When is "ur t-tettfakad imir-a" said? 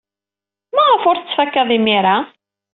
1.09-2.17